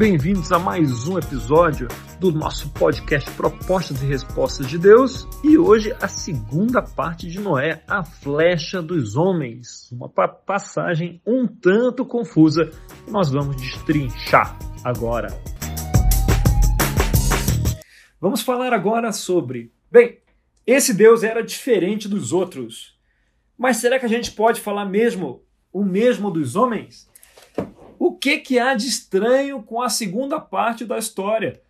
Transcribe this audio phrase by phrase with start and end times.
[0.00, 1.86] bem-vindos a mais um episódio
[2.18, 7.82] do nosso podcast Propostas e Respostas de Deus e hoje a segunda parte de Noé,
[7.86, 12.70] a flecha dos homens, uma passagem um tanto confusa
[13.04, 15.28] que nós vamos destrinchar agora.
[18.18, 20.20] Vamos falar agora sobre, bem,
[20.66, 22.98] esse Deus era diferente dos outros,
[23.54, 27.06] mas será que a gente pode falar mesmo o mesmo dos homens?
[28.00, 31.60] O que, que há de estranho com a segunda parte da história?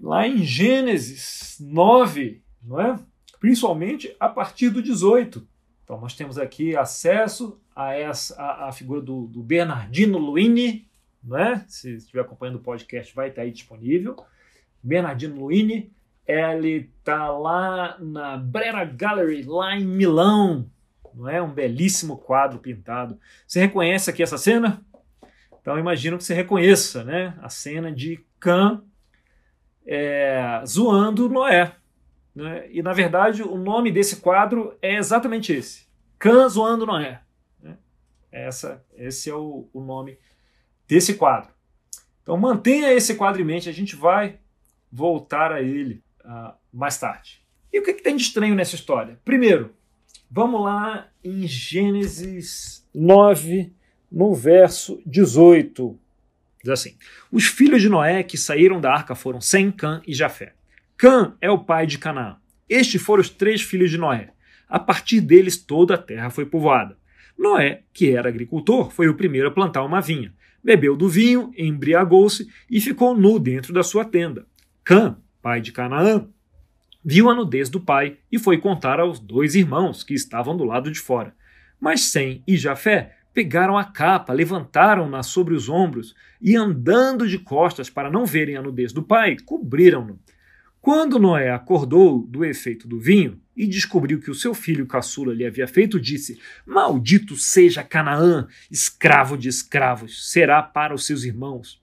[0.00, 2.96] Lá em Gênesis 9, não é?
[3.40, 5.44] principalmente a partir do 18.
[5.82, 10.86] Então nós temos aqui acesso a essa a, a figura do, do, Bernardino Luini,
[11.20, 11.64] não é?
[11.66, 14.14] se estiver acompanhando o podcast vai estar aí disponível.
[14.80, 15.92] Bernardino Luini,
[16.24, 20.70] ele está lá na Brera Gallery, lá em Milão,
[21.12, 21.42] não é?
[21.42, 23.18] Um belíssimo quadro pintado.
[23.44, 24.80] Você reconhece aqui essa cena?
[25.64, 28.84] Então imagino que você reconheça né, a cena de Cã
[29.86, 31.74] é, zoando Noé.
[32.34, 32.70] Né?
[32.70, 35.86] E na verdade o nome desse quadro é exatamente esse:
[36.18, 37.22] Cã zoando Noé.
[37.62, 37.78] Né?
[38.30, 40.18] Essa, esse é o, o nome
[40.86, 41.50] desse quadro.
[42.22, 44.38] Então mantenha esse quadro em mente, a gente vai
[44.92, 47.42] voltar a ele uh, mais tarde.
[47.72, 49.18] E o que, que tem de estranho nessa história?
[49.24, 49.74] Primeiro,
[50.30, 53.72] vamos lá em Gênesis 9,
[54.14, 55.98] no verso 18.
[56.62, 56.96] Diz assim:
[57.32, 60.54] Os filhos de Noé que saíram da arca foram Sem, Cã e Jafé.
[60.96, 62.36] Cã é o pai de Canaã.
[62.68, 64.30] Estes foram os três filhos de Noé.
[64.68, 66.96] A partir deles toda a terra foi povoada.
[67.36, 70.32] Noé, que era agricultor, foi o primeiro a plantar uma vinha.
[70.62, 74.46] Bebeu do vinho, embriagou-se e ficou nu dentro da sua tenda.
[74.84, 76.26] Cã, pai de Canaã,
[77.04, 80.90] viu a nudez do pai e foi contar aos dois irmãos que estavam do lado
[80.90, 81.34] de fora.
[81.78, 87.90] Mas Sem e Jafé pegaram a capa, levantaram-na sobre os ombros e, andando de costas
[87.90, 90.18] para não verem a nudez do pai, cobriram-no.
[90.80, 95.44] Quando Noé acordou do efeito do vinho e descobriu que o seu filho caçula lhe
[95.44, 101.82] havia feito, disse: Maldito seja Canaã, escravo de escravos, será para os seus irmãos.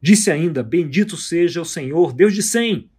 [0.00, 2.90] Disse ainda: Bendito seja o Senhor, Deus de Sem,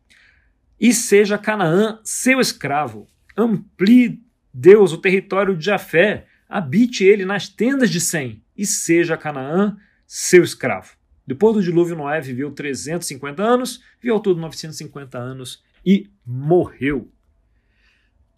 [0.79, 3.07] e seja Canaã seu escravo.
[3.37, 9.75] Amplie Deus o território de Jafé habite ele nas tendas de Sem, e seja Canaã
[10.05, 10.95] seu escravo.
[11.25, 17.11] Depois do dilúvio, Noé viveu 350 anos, viveu todo 950 anos e morreu.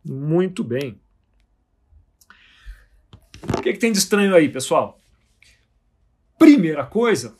[0.02, 0.98] Muito bem.
[3.58, 4.98] O que, que tem de estranho aí, pessoal?
[6.40, 7.38] Primeira coisa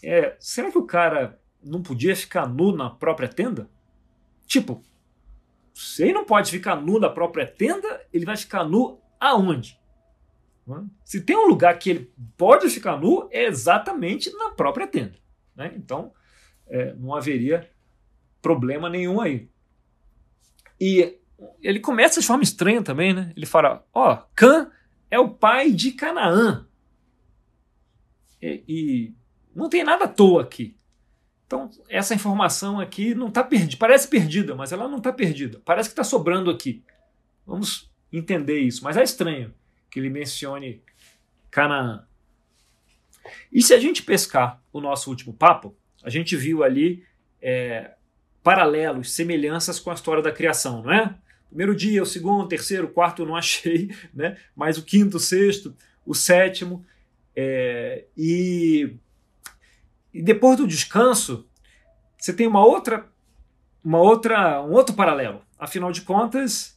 [0.00, 3.68] é: será que o cara não podia ficar nu na própria tenda?
[4.46, 4.80] Tipo,
[5.74, 9.82] se ele não pode ficar nu na própria tenda, ele vai ficar nu aonde?
[11.04, 15.18] Se tem um lugar que ele pode ficar nu, é exatamente na própria tenda.
[15.54, 15.72] Né?
[15.76, 16.12] Então,
[16.66, 17.70] é, não haveria
[18.40, 19.48] problema nenhum aí.
[20.80, 21.18] E
[21.60, 23.32] ele começa de forma estranha também, né?
[23.36, 24.70] Ele fala: Ó, oh, Cã
[25.10, 26.66] é o pai de Canaã.
[28.40, 29.14] E, e,
[29.54, 30.76] não tem nada à toa aqui.
[31.46, 33.76] Então, essa informação aqui não está perdida.
[33.78, 35.60] Parece perdida, mas ela não está perdida.
[35.64, 36.82] Parece que está sobrando aqui.
[37.46, 39.54] Vamos entender isso, mas é estranho
[39.94, 40.82] que ele mencione
[41.52, 42.04] Canaã.
[43.52, 45.72] E se a gente pescar o nosso último papo,
[46.02, 47.04] a gente viu ali
[47.40, 47.92] é,
[48.42, 51.14] paralelos, semelhanças com a história da criação, não é?
[51.46, 54.36] Primeiro dia, o segundo, o terceiro, o quarto eu não achei, né?
[54.56, 55.72] mas o quinto, o sexto,
[56.04, 56.84] o sétimo.
[57.36, 58.96] É, e,
[60.12, 61.48] e depois do descanso,
[62.18, 63.08] você tem uma outra,
[63.84, 65.40] uma outra, um outro paralelo.
[65.56, 66.76] Afinal de contas,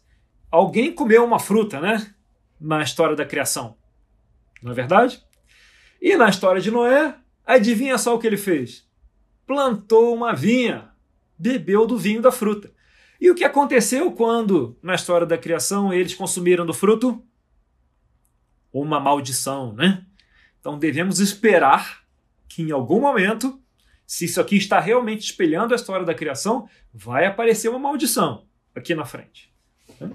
[0.51, 2.13] alguém comeu uma fruta, né?
[2.59, 3.77] Na história da criação.
[4.61, 5.23] Não é verdade?
[6.01, 8.87] E na história de Noé, adivinha só o que ele fez?
[9.45, 10.89] Plantou uma vinha,
[11.37, 12.71] bebeu do vinho da fruta.
[13.19, 17.23] E o que aconteceu quando, na história da criação, eles consumiram do fruto?
[18.71, 20.05] Uma maldição, né?
[20.59, 22.03] Então devemos esperar
[22.47, 23.59] que em algum momento,
[24.05, 28.45] se isso aqui está realmente espelhando a história da criação, vai aparecer uma maldição
[28.75, 29.53] aqui na frente.
[29.99, 30.11] Né?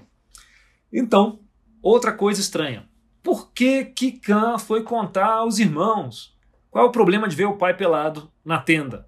[0.91, 1.39] Então,
[1.83, 2.87] Outra coisa estranha.
[3.21, 6.33] Por que que Cã foi contar aos irmãos?
[6.71, 9.05] Qual é o problema de ver o pai pelado na tenda?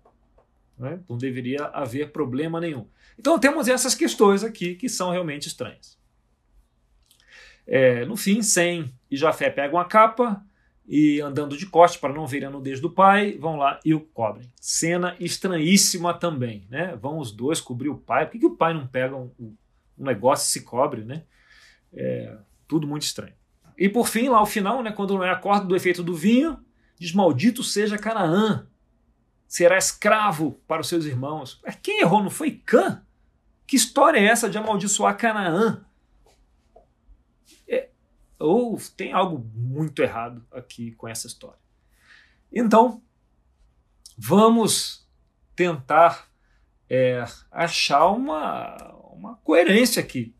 [0.77, 0.99] Né?
[1.07, 2.85] Não deveria haver problema nenhum.
[3.17, 5.97] Então temos essas questões aqui que são realmente estranhas.
[7.65, 10.45] É, no fim, Sem e Jafé pegam a capa
[10.85, 14.01] e, andando de costas para não verem a nudez do pai, vão lá e o
[14.01, 14.51] cobrem.
[14.59, 16.67] Cena estranhíssima também.
[16.69, 16.93] Né?
[17.01, 18.25] Vão os dois cobrir o pai.
[18.25, 19.55] Por que, que o pai não pega um, um
[19.97, 21.05] negócio e se cobre?
[21.05, 21.23] Né?
[21.93, 22.37] É,
[22.67, 23.33] tudo muito estranho.
[23.77, 26.57] E por fim, lá ao final, né, quando Noé acorda do efeito do vinho,
[26.97, 28.67] diz: Maldito seja Canaã.
[29.47, 31.61] será escravo para os seus irmãos.
[31.81, 33.03] Quem errou não foi Cã?
[33.67, 35.85] Que história é essa de amaldiçoar Canaã?
[37.67, 37.89] É,
[38.39, 41.59] ou tem algo muito errado aqui com essa história.
[42.51, 43.01] Então,
[44.17, 45.07] vamos
[45.55, 46.29] tentar
[46.89, 48.75] é, achar uma,
[49.11, 50.35] uma coerência aqui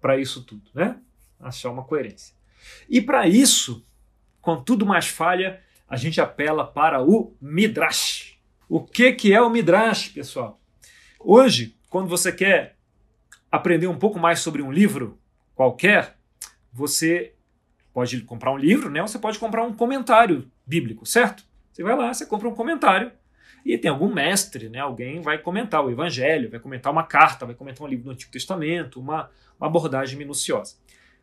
[0.00, 1.00] para isso tudo, né?
[1.40, 2.34] Achar uma coerência.
[2.88, 3.86] E para isso,
[4.40, 8.38] com tudo mais falha, a gente apela para o Midrash.
[8.68, 10.60] O que, que é o Midrash, pessoal?
[11.18, 12.76] Hoje, quando você quer
[13.50, 15.18] aprender um pouco mais sobre um livro
[15.54, 16.18] qualquer,
[16.72, 17.34] você
[17.92, 19.00] pode comprar um livro, né?
[19.00, 21.44] Ou você pode comprar um comentário bíblico, certo?
[21.72, 23.10] Você vai lá, você compra um comentário
[23.64, 24.78] e tem algum mestre, né?
[24.80, 28.30] Alguém vai comentar o Evangelho, vai comentar uma carta, vai comentar um livro do Antigo
[28.30, 30.76] Testamento, uma, uma abordagem minuciosa.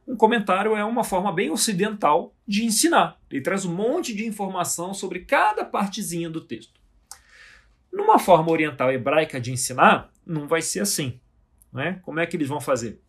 [0.07, 3.19] Um comentário é uma forma bem ocidental de ensinar.
[3.29, 6.79] Ele traz um monte de informação sobre cada partezinha do texto.
[7.91, 11.19] Numa forma oriental hebraica de ensinar, não vai ser assim.
[11.73, 11.99] Né?
[12.03, 13.01] Como é que eles vão fazer?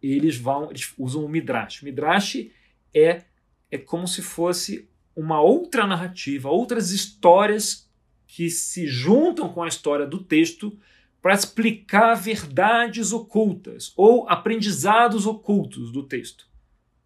[0.00, 1.82] Eles vão, eles usam o midrash.
[1.82, 2.50] O midrash
[2.94, 3.24] é,
[3.70, 7.90] é como se fosse uma outra narrativa, outras histórias
[8.26, 10.78] que se juntam com a história do texto
[11.26, 16.48] para explicar verdades ocultas ou aprendizados ocultos do texto.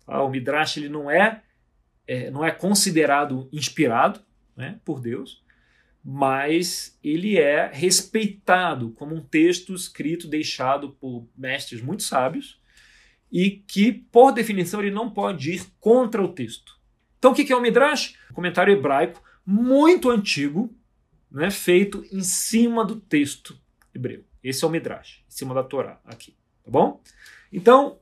[0.07, 1.43] Ah, o Midrash ele não é,
[2.07, 4.21] é, não é considerado inspirado
[4.55, 5.43] né, por Deus,
[6.05, 12.61] mas ele é respeitado como um texto escrito, deixado por mestres muito sábios
[13.33, 16.79] e que, por definição, ele não pode ir contra o texto.
[17.19, 18.19] Então, o que é o Midrash?
[18.31, 20.71] Um comentário hebraico muito antigo,
[21.31, 23.59] né, feito em cima do texto
[23.95, 24.25] hebreu.
[24.43, 26.37] Esse é o Midrash, em cima da Torá, aqui.
[26.65, 27.01] Tá bom?
[27.53, 27.99] Então,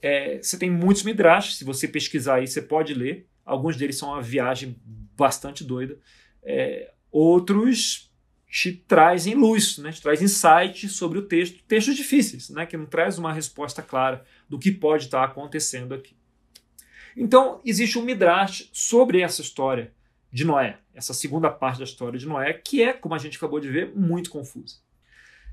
[0.00, 3.28] é, você tem muitos Midrash, se você pesquisar aí, você pode ler.
[3.44, 4.76] Alguns deles são uma viagem
[5.16, 5.98] bastante doida.
[6.42, 8.10] É, outros
[8.48, 9.92] te trazem luz, né?
[9.92, 12.66] te trazem insight sobre o texto, textos difíceis, né?
[12.66, 16.14] que não traz uma resposta clara do que pode estar acontecendo aqui.
[17.16, 19.92] Então, existe um Midrash sobre essa história
[20.30, 23.60] de Noé, essa segunda parte da história de Noé, que é, como a gente acabou
[23.60, 24.76] de ver, muito confusa.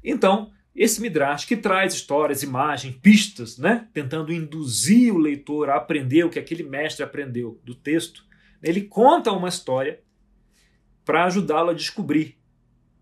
[0.03, 6.23] Então, esse Midrash que traz histórias, imagens, pistas, né, tentando induzir o leitor a aprender
[6.23, 8.23] o que aquele mestre aprendeu do texto,
[8.61, 10.01] ele conta uma história
[11.03, 12.37] para ajudá-lo a descobrir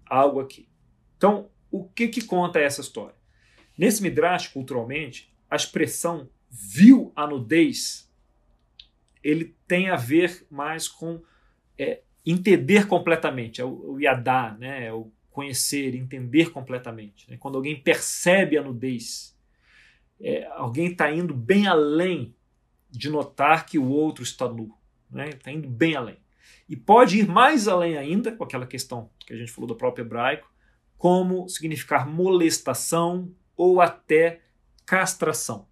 [0.05, 0.69] algo aqui.
[1.17, 3.15] Então, o que, que conta essa história?
[3.77, 8.07] Nesse Midrash, culturalmente, a expressão viu a nudez
[9.27, 11.21] ele tem a ver mais com
[11.77, 14.85] é, entender completamente, é o, o yadá, né?
[14.87, 17.29] é o conhecer, entender completamente.
[17.29, 17.37] Né?
[17.37, 19.37] Quando alguém percebe a nudez,
[20.19, 22.35] é, alguém está indo bem além
[22.89, 24.75] de notar que o outro está nu.
[25.05, 25.29] Está né?
[25.33, 26.17] Tá indo bem além.
[26.67, 30.03] E pode ir mais além ainda, com aquela questão que a gente falou do próprio
[30.03, 30.51] hebraico,
[30.97, 34.41] como significar molestação ou até
[34.87, 35.67] castração.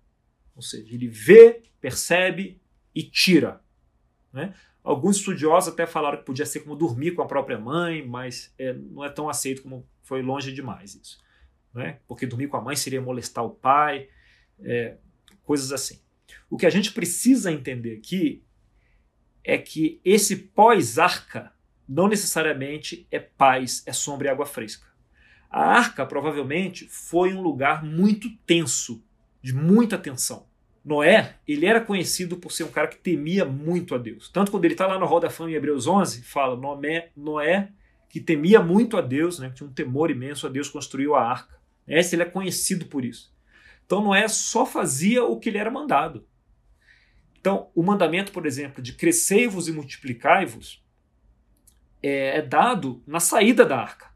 [0.55, 2.61] Ou seja, ele vê, percebe
[2.93, 3.59] e tira.
[4.31, 4.53] Né?
[4.85, 8.71] Alguns estudiosos até falaram que podia ser como dormir com a própria mãe, mas é,
[8.71, 11.19] não é tão aceito como foi longe demais isso.
[11.73, 11.97] Né?
[12.07, 14.07] Porque dormir com a mãe seria molestar o pai,
[14.59, 14.97] é,
[15.43, 15.99] coisas assim.
[16.47, 18.43] O que a gente precisa entender aqui
[19.43, 21.51] é que esse pós-arca
[21.89, 24.85] não necessariamente é paz, é sombra e água fresca.
[25.49, 29.03] A arca provavelmente foi um lugar muito tenso,
[29.41, 30.45] de muita tensão.
[30.85, 34.29] Noé, ele era conhecido por ser um cara que temia muito a Deus.
[34.29, 37.69] Tanto quando ele está lá no Rol da Fama em Hebreus 11, fala Noé, Noé
[38.07, 41.27] que temia muito a Deus, né, que tinha um temor imenso a Deus, construiu a
[41.27, 41.57] arca.
[41.87, 43.35] Esse ele é conhecido por isso.
[43.83, 46.25] Então Noé só fazia o que lhe era mandado.
[47.39, 50.83] Então, o mandamento, por exemplo, de crescei-vos e multiplicai-vos
[52.01, 54.07] é, é dado na saída da arca.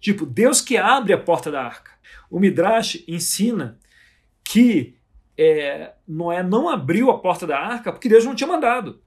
[0.00, 1.92] Tipo, Deus que abre a porta da arca.
[2.30, 3.78] O Midrash ensina
[4.44, 4.95] que
[5.38, 9.02] é, Noé não abriu a porta da arca porque Deus não tinha mandado.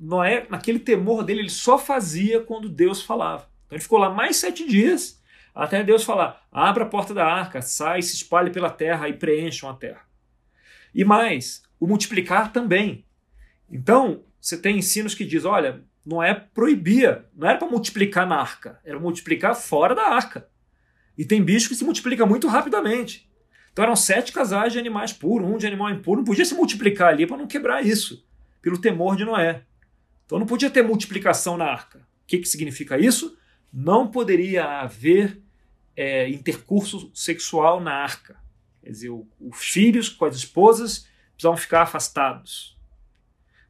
[0.00, 3.48] Noé, naquele temor dele, ele só fazia quando Deus falava.
[3.66, 5.18] Então ele ficou lá mais sete dias
[5.54, 9.68] até Deus falar: abra a porta da arca, sai, se espalhe pela terra e preencham
[9.68, 10.02] a terra.
[10.94, 13.04] E mais, o multiplicar também.
[13.70, 18.80] Então, você tem ensinos que diz: olha, Noé proibia, não era para multiplicar na arca,
[18.84, 20.48] era multiplicar fora da arca.
[21.16, 23.27] E tem bicho que se multiplica muito rapidamente.
[23.72, 26.18] Então eram sete casais de animais puros, um de animal impuro.
[26.18, 28.26] Não podia se multiplicar ali para não quebrar isso,
[28.60, 29.62] pelo temor de Noé.
[30.26, 31.98] Então não podia ter multiplicação na arca.
[31.98, 33.38] O que, que significa isso?
[33.72, 35.40] Não poderia haver
[35.96, 38.36] é, intercurso sexual na arca.
[38.82, 42.76] Quer dizer, os filhos com as esposas precisavam ficar afastados.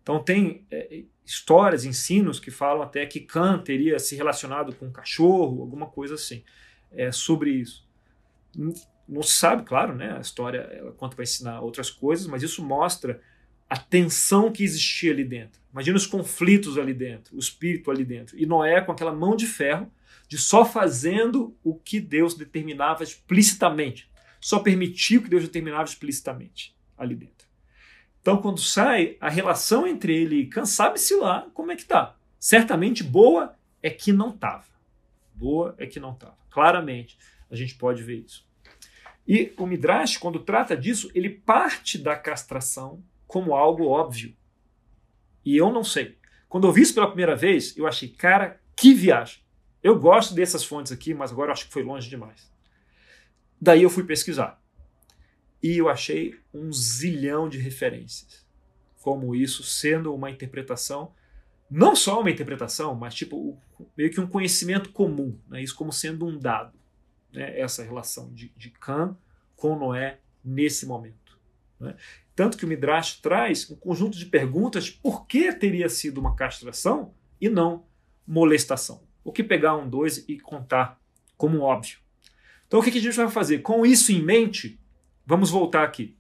[0.02, 4.92] Então tem é, histórias, ensinos que falam até que Cã teria se relacionado com um
[4.92, 6.42] cachorro, alguma coisa assim,
[6.90, 7.86] é, sobre isso.
[9.08, 10.16] Não se sabe, claro, né?
[10.16, 13.20] A história ela conta para ensinar outras coisas, mas isso mostra
[13.68, 15.60] a tensão que existia ali dentro.
[15.72, 18.38] Imagina os conflitos ali dentro, o espírito ali dentro.
[18.38, 19.90] E Noé com aquela mão de ferro,
[20.28, 24.10] de só fazendo o que Deus determinava explicitamente.
[24.40, 27.48] Só permitiu que Deus determinava explicitamente ali dentro.
[28.20, 32.16] Então, quando sai, a relação entre ele e Cã, sabe-se lá como é que tá.
[32.38, 34.66] Certamente boa é que não estava.
[35.34, 36.36] Boa é que não estava.
[36.50, 37.18] Claramente,
[37.50, 38.47] a gente pode ver isso.
[39.28, 44.34] E o Midrash, quando trata disso, ele parte da castração como algo óbvio.
[45.44, 46.16] E eu não sei.
[46.48, 49.42] Quando eu vi isso pela primeira vez, eu achei, cara, que viagem.
[49.82, 52.50] Eu gosto dessas fontes aqui, mas agora eu acho que foi longe demais.
[53.60, 54.62] Daí eu fui pesquisar.
[55.62, 58.46] E eu achei um zilhão de referências.
[59.02, 61.12] Como isso sendo uma interpretação,
[61.70, 63.60] não só uma interpretação, mas tipo
[63.94, 65.62] meio que um conhecimento comum, né?
[65.62, 66.78] isso como sendo um dado.
[67.32, 67.58] Né?
[67.58, 68.72] Essa relação de, de
[69.56, 71.38] com Noé nesse momento.
[71.78, 71.94] Né?
[72.34, 77.14] Tanto que o Midrash traz um conjunto de perguntas por que teria sido uma castração
[77.40, 77.84] e não
[78.26, 79.02] molestação.
[79.24, 81.00] O que pegar um dois e contar
[81.36, 81.98] como óbvio.
[82.66, 83.58] Então o que a gente vai fazer?
[83.58, 84.78] Com isso em mente,
[85.24, 86.16] vamos voltar aqui.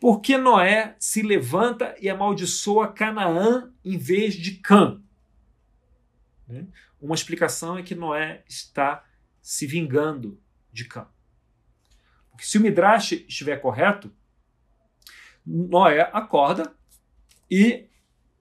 [0.00, 5.00] Por que Noé se levanta e amaldiçoa Canaã em vez de Cã?
[6.48, 6.66] Né?
[7.00, 9.04] Uma explicação é que Noé está
[9.42, 10.40] se vingando
[10.72, 11.06] de Cã.
[12.30, 14.10] Porque se o Midrash estiver correto,
[15.44, 16.74] Noé acorda
[17.50, 17.86] e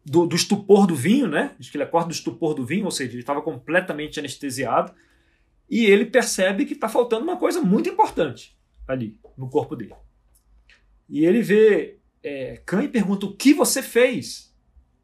[0.05, 1.55] do, do, estupor do vinho, né?
[1.59, 4.93] Diz que ele acorda do estupor do vinho, ou seja, ele estava completamente anestesiado,
[5.69, 9.93] e ele percebe que está faltando uma coisa muito importante ali no corpo dele.
[11.07, 14.55] E ele vê é, Cã e pergunta: O que você fez?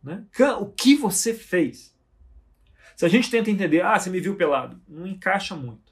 [0.03, 0.25] Né?
[0.31, 1.95] Cã, o que você fez?
[2.95, 5.84] Se a gente tenta entender, ah, você me viu pelado, não encaixa muito.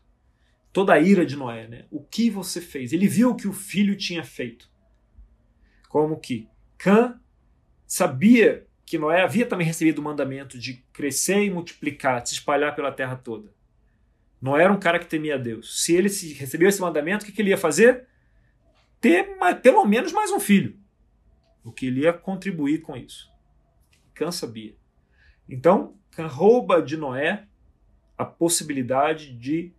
[0.74, 1.86] Toda a ira de Noé, né?
[1.89, 2.92] O que você fez?
[2.92, 4.74] Ele viu o que o filho tinha feito
[5.94, 7.22] como que Cã
[7.86, 12.92] sabia que Noé havia também recebido o mandamento de crescer e multiplicar, se espalhar pela
[12.92, 13.53] terra toda.
[14.42, 15.84] Noé era um cara que temia Deus.
[15.84, 18.08] Se ele recebeu esse mandamento, o que, ele ia fazer?
[19.00, 20.75] Ter pelo menos mais um filho.
[21.63, 23.32] O que ele ia contribuir com isso.
[24.15, 24.75] Cã sabia.
[25.48, 27.48] Então, Cã rouba de Noé
[28.18, 29.72] a possibilidade de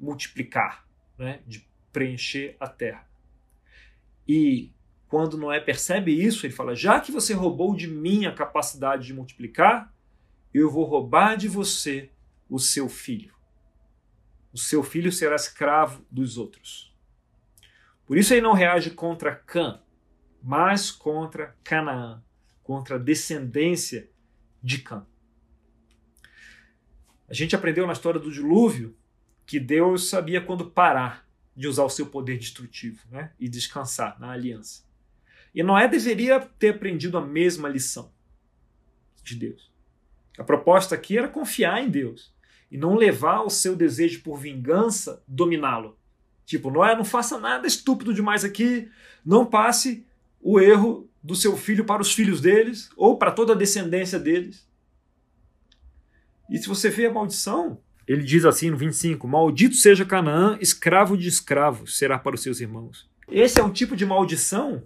[0.00, 0.86] multiplicar,
[1.18, 1.42] né?
[1.46, 3.06] de preencher a terra.
[4.26, 4.72] E
[5.06, 9.12] quando Noé percebe isso, ele fala: Já que você roubou de mim a capacidade de
[9.12, 9.94] multiplicar,
[10.54, 12.10] eu vou roubar de você
[12.48, 13.34] o seu filho.
[14.52, 16.96] O seu filho será escravo dos outros.
[18.06, 19.80] Por isso ele não reage contra Cã,
[20.42, 22.22] mas contra Canaã,
[22.62, 24.10] contra a descendência
[24.62, 25.06] de Cã.
[27.28, 28.96] A gente aprendeu na história do dilúvio
[29.50, 33.32] que Deus sabia quando parar de usar o seu poder destrutivo né?
[33.36, 34.84] e descansar na aliança.
[35.52, 38.12] E Noé deveria ter aprendido a mesma lição
[39.24, 39.68] de Deus.
[40.38, 42.32] A proposta aqui era confiar em Deus
[42.70, 45.98] e não levar o seu desejo por vingança dominá-lo.
[46.46, 48.88] Tipo, Noé, não faça nada estúpido demais aqui,
[49.26, 50.06] não passe
[50.40, 54.64] o erro do seu filho para os filhos deles ou para toda a descendência deles.
[56.48, 57.80] E se você vê a maldição,
[58.12, 62.60] ele diz assim no 25: Maldito seja Canaã, escravo de escravos será para os seus
[62.60, 63.08] irmãos.
[63.30, 64.82] Esse é um tipo de maldição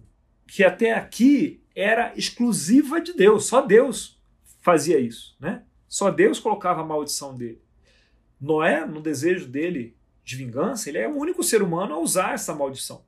[0.46, 4.20] que até aqui era exclusiva de Deus, só Deus
[4.60, 5.62] fazia isso, né?
[5.88, 7.62] Só Deus colocava a maldição dele.
[8.38, 12.54] Noé, no desejo dele de vingança, ele é o único ser humano a usar essa
[12.54, 13.06] maldição.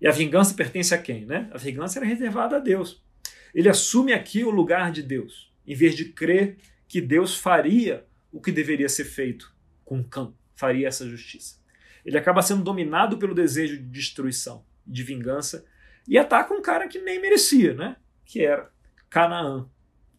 [0.00, 1.50] E a vingança pertence a quem, né?
[1.52, 3.02] A vingança era reservada a Deus.
[3.52, 6.56] Ele assume aqui o lugar de Deus, em vez de crer
[6.90, 9.54] que Deus faria o que deveria ser feito
[9.84, 11.60] com Cã, faria essa justiça.
[12.04, 15.64] Ele acaba sendo dominado pelo desejo de destruição de vingança
[16.08, 17.94] e ataca um cara que nem merecia, né?
[18.24, 18.72] Que era
[19.08, 19.68] Canaã.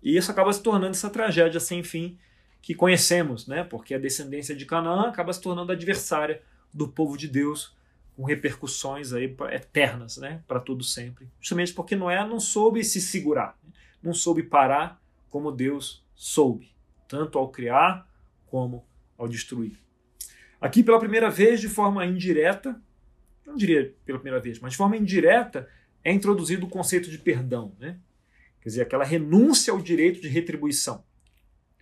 [0.01, 2.17] E isso acaba se tornando essa tragédia sem fim
[2.61, 3.65] que conhecemos, né?
[3.65, 6.41] Porque a descendência de Canaã acaba se tornando adversária
[6.73, 7.75] do povo de Deus,
[8.15, 10.41] com repercussões aí eternas, né?
[10.47, 11.27] Para todo sempre.
[11.41, 13.59] Justamente porque Noé não soube se segurar,
[14.01, 16.71] não soube parar como Deus soube,
[17.07, 18.07] tanto ao criar
[18.45, 18.85] como
[19.17, 19.79] ao destruir.
[20.59, 22.79] Aqui pela primeira vez, de forma indireta,
[23.43, 25.67] não diria pela primeira vez, mas de forma indireta,
[26.03, 27.75] é introduzido o conceito de perdão.
[27.79, 27.97] Né?
[28.61, 31.03] Quer dizer, aquela renúncia ao direito de retribuição.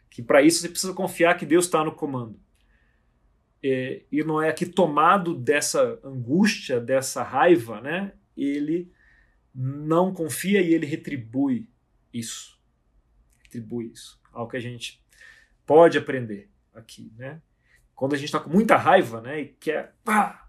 [0.10, 2.39] Que para isso você precisa confiar que Deus está no comando.
[3.62, 8.89] É, e não é tomado dessa angústia, dessa raiva, né, ele
[9.53, 11.67] não confia e ele retribui
[12.13, 12.58] isso.
[13.49, 14.19] Retribui isso.
[14.31, 15.03] Algo que a gente
[15.65, 17.41] pode aprender aqui, né?
[17.95, 20.47] Quando a gente está com muita raiva, né, e quer pá,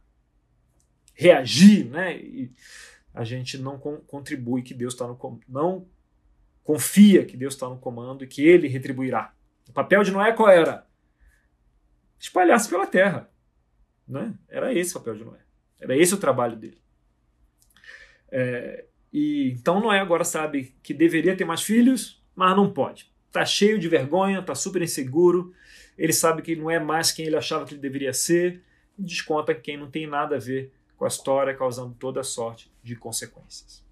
[1.14, 2.52] reagir, né, e
[3.12, 5.88] a gente não contribui que Deus está no não
[6.62, 9.34] confia que Deus está no comando e que Ele retribuirá.
[9.68, 10.86] O papel de Noé qual era?
[12.18, 13.28] Espalhar-se pela terra,
[14.06, 14.34] né?
[14.48, 15.40] Era esse o papel de Noé.
[15.80, 16.80] Era esse o trabalho dele.
[18.30, 23.12] É, e então Noé agora sabe que deveria ter mais filhos, mas não pode.
[23.30, 25.52] Tá cheio de vergonha, tá super inseguro.
[25.98, 28.62] Ele sabe que não é mais quem ele achava que ele deveria ser.
[28.98, 33.84] Desconta quem não tem nada a ver com a história, causando toda sorte de consequências.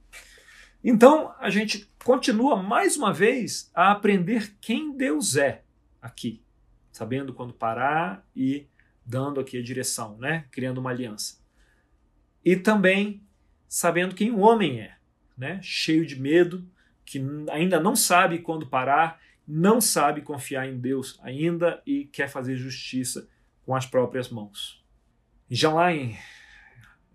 [0.83, 5.62] Então a gente continua mais uma vez a aprender quem Deus é
[6.00, 6.43] aqui,
[6.90, 8.67] sabendo quando parar e
[9.05, 10.47] dando aqui a direção, né?
[10.50, 11.38] Criando uma aliança.
[12.43, 13.23] E também
[13.69, 14.97] sabendo quem o homem é,
[15.37, 15.61] né?
[15.62, 16.67] Cheio de medo,
[17.08, 22.54] que ainda não sabe quando parar, não sabe confiar em Deus ainda e quer fazer
[22.54, 23.26] justiça
[23.64, 24.84] com as próprias mãos.
[25.48, 26.18] Já lá em,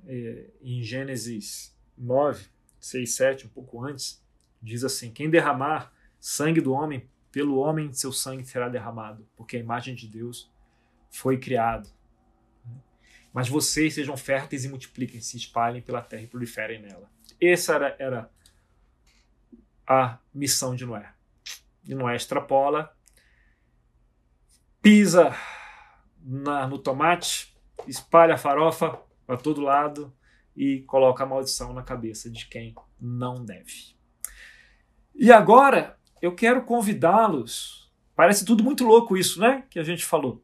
[0.08, 2.48] eh, em Gênesis 9,
[2.80, 4.20] 6, 7, um pouco antes,
[4.60, 9.60] diz assim: Quem derramar sangue do homem, pelo homem seu sangue será derramado, porque a
[9.60, 10.52] imagem de Deus
[11.12, 11.88] foi criado.
[13.32, 17.12] Mas vocês sejam férteis e multipliquem, se espalhem pela terra e proliferem nela.
[17.40, 18.32] Essa era, era
[19.88, 21.12] a missão de Noé.
[21.86, 22.96] E Noé extrapola,
[24.82, 25.36] pisa
[26.22, 27.56] na, no tomate,
[27.88, 30.14] espalha a farofa para todo lado
[30.56, 33.96] e coloca a maldição na cabeça de quem não deve.
[35.16, 37.92] E agora eu quero convidá-los.
[38.16, 39.66] Parece tudo muito louco isso, né?
[39.70, 40.44] Que a gente falou.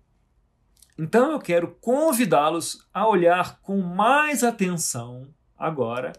[0.98, 6.12] Então eu quero convidá-los a olhar com mais atenção agora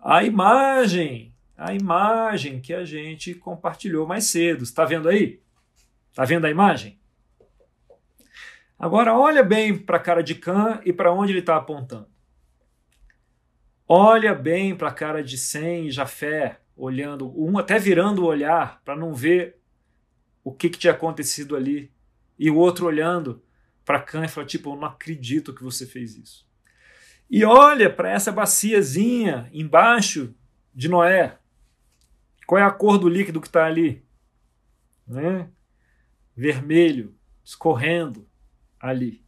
[0.00, 4.62] a imagem, a imagem que a gente compartilhou mais cedo.
[4.62, 5.42] Está vendo aí?
[6.08, 6.98] Está vendo a imagem?
[8.78, 12.08] Agora olha bem para a cara de Khan e para onde ele está apontando.
[13.88, 18.80] Olha bem para a cara de Sem e Jafé, olhando, um até virando o olhar
[18.84, 19.56] para não ver
[20.44, 21.90] o que, que tinha acontecido ali,
[22.38, 23.42] e o outro olhando
[23.84, 26.46] para Cã e fala tipo, eu não acredito que você fez isso.
[27.28, 30.34] E olha para essa baciazinha embaixo
[30.72, 31.38] de Noé.
[32.48, 34.02] Qual é a cor do líquido que está ali?
[35.06, 35.50] Né?
[36.34, 38.26] Vermelho, escorrendo
[38.80, 39.22] ali.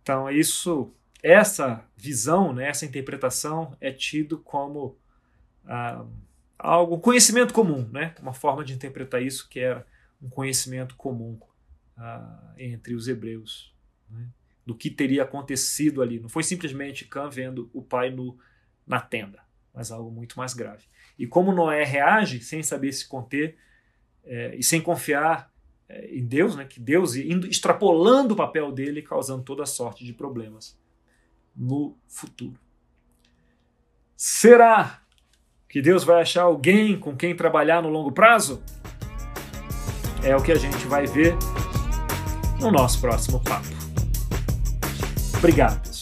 [0.00, 0.90] Então, isso,
[1.22, 4.98] essa visão, né, essa interpretação é tido como
[5.66, 6.06] ah,
[6.58, 8.14] algo, conhecimento comum, né?
[8.22, 9.86] uma forma de interpretar isso que era
[10.22, 11.38] um conhecimento comum
[11.94, 13.70] ah, entre os hebreus
[14.08, 14.30] né?
[14.64, 16.18] do que teria acontecido ali.
[16.18, 18.38] Não foi simplesmente Cã vendo o pai no,
[18.86, 19.40] na tenda,
[19.74, 20.84] mas algo muito mais grave.
[21.18, 23.56] E como Noé reage sem saber se conter
[24.24, 25.50] é, e sem confiar
[25.88, 30.12] é, em Deus, né, que Deus indo extrapolando o papel dele, causando toda sorte de
[30.12, 30.78] problemas
[31.54, 32.58] no futuro.
[34.16, 35.00] Será
[35.68, 38.62] que Deus vai achar alguém com quem trabalhar no longo prazo?
[40.22, 41.34] É o que a gente vai ver
[42.60, 43.68] no nosso próximo papo.
[45.36, 45.95] Obrigado.